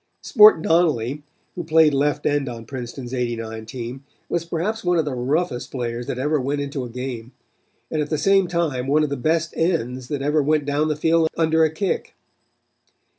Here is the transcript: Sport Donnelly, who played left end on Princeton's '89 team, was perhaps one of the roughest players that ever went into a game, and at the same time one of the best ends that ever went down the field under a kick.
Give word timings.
Sport 0.23 0.63
Donnelly, 0.63 1.21
who 1.53 1.63
played 1.63 1.93
left 1.93 2.25
end 2.25 2.49
on 2.49 2.65
Princeton's 2.65 3.13
'89 3.13 3.67
team, 3.67 4.03
was 4.29 4.43
perhaps 4.43 4.83
one 4.83 4.97
of 4.97 5.05
the 5.05 5.13
roughest 5.13 5.69
players 5.69 6.07
that 6.07 6.17
ever 6.17 6.41
went 6.41 6.59
into 6.59 6.83
a 6.83 6.89
game, 6.89 7.33
and 7.91 8.01
at 8.01 8.09
the 8.09 8.17
same 8.17 8.47
time 8.47 8.87
one 8.87 9.03
of 9.03 9.11
the 9.11 9.15
best 9.15 9.53
ends 9.55 10.07
that 10.07 10.23
ever 10.23 10.41
went 10.41 10.65
down 10.65 10.87
the 10.87 10.95
field 10.95 11.29
under 11.37 11.63
a 11.63 11.69
kick. 11.71 12.15